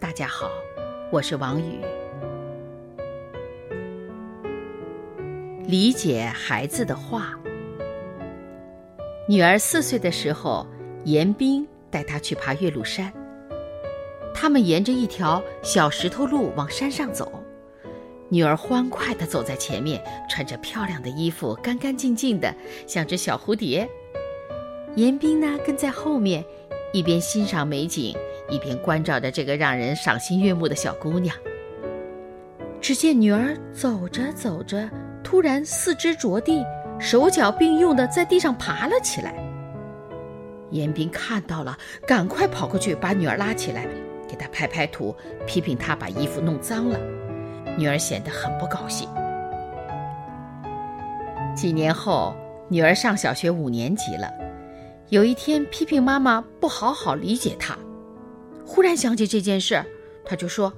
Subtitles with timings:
[0.00, 0.48] 大家好，
[1.10, 1.80] 我是王宇。
[5.66, 7.36] 理解孩子的话。
[9.28, 10.64] 女儿四岁的时候，
[11.04, 13.12] 严冰带她去爬岳麓山。
[14.32, 17.32] 他们沿着一条小石头路往山上走。
[18.28, 22.54] 女儿欢快地走在前面，穿着漂亮的衣服，干干净净的，
[22.86, 23.88] 像只小蝴蝶。
[24.94, 26.44] 严冰呢，跟在后面，
[26.92, 28.16] 一边欣赏美景，
[28.48, 31.34] 一边关照着这个让人赏心悦目的小姑娘。
[32.80, 34.88] 只见女儿走着走着，
[35.22, 36.64] 突然四肢着地，
[36.98, 39.34] 手脚并用的在地上爬了起来。
[40.70, 43.86] 严斌看到了，赶快跑过去把女儿拉起来，
[44.28, 45.14] 给她拍拍土，
[45.46, 46.98] 批评她把衣服弄脏了。
[47.76, 49.08] 女儿显得很不高兴。
[51.54, 52.36] 几年后，
[52.68, 54.30] 女儿上小学五年级了。
[55.08, 57.76] 有一天，批评妈妈不好好理解她。
[58.68, 59.82] 忽然想起这件事，
[60.26, 60.70] 他就说：“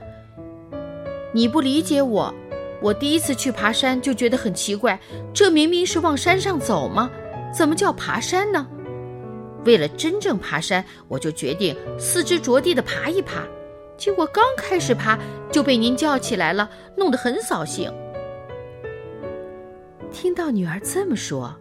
[1.35, 2.33] 你不理解我，
[2.81, 4.99] 我第一次去爬山就觉得很奇怪，
[5.35, 7.11] 这明明是往山上走吗？
[7.53, 8.65] 怎么叫爬山呢？
[9.65, 13.45] 为了真正爬山，我就决定四肢着地的爬一爬。”
[13.99, 15.19] 结果刚开始爬
[15.53, 17.93] 就被您叫起来了，弄得很扫兴。
[20.13, 21.55] 听到女儿这么说，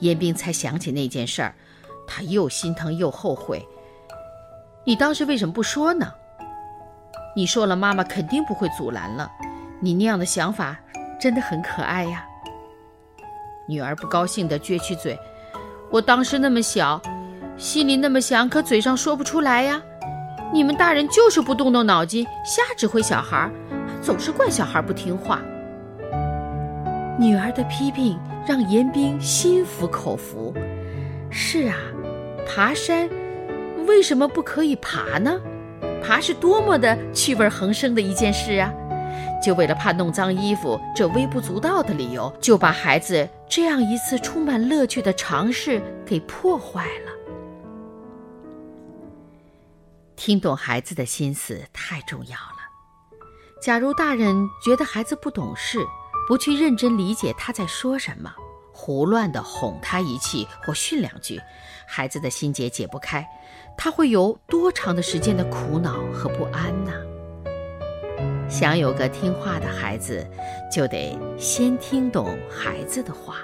[0.00, 1.54] 严冰才想起那件事儿，
[2.04, 3.64] 他又心疼又后悔。
[4.84, 6.12] 你当时为什么不说呢？
[7.36, 9.30] 你说了，妈妈肯定不会阻拦了。
[9.80, 10.76] 你那样的想法
[11.20, 12.24] 真的很可爱呀。
[13.68, 15.18] 女儿不高兴地撅起嘴，
[15.90, 17.00] 我当时那么小，
[17.56, 19.80] 心里那么想，可嘴上说不出来呀。
[20.52, 23.50] 你们大人就是不动动脑筋，瞎指挥小孩，
[24.02, 25.40] 总是怪小孩不听话。
[27.18, 30.52] 女儿的批评让严冰心服口服。
[31.30, 31.76] 是啊，
[32.46, 33.08] 爬山
[33.86, 35.40] 为什么不可以爬呢？
[36.02, 38.72] 爬是多么的趣味横生的一件事啊！
[39.42, 47.12] 就为了怕弄脏衣服这微不足道的理由，就把孩子这样一次充满乐趣的尝试给破坏了。
[50.16, 52.62] 听懂孩子的心思太重要了。
[53.60, 55.78] 假如大人觉得孩子不懂事，
[56.28, 58.32] 不去认真理解他在说什么，
[58.84, 61.40] 胡乱的哄他一气或训两句，
[61.86, 63.24] 孩子的心结解不开，
[63.76, 66.92] 他会有多长的时间的苦恼和不安呢？
[68.50, 70.28] 想有个听话的孩子，
[70.68, 73.36] 就得先听懂孩子的话。